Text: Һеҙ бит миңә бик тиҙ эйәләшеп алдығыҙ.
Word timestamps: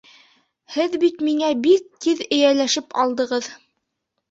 Һеҙ 0.75 0.95
бит 1.03 1.21
миңә 1.27 1.51
бик 1.67 1.85
тиҙ 2.07 2.25
эйәләшеп 2.39 2.99
алдығыҙ. 3.07 3.53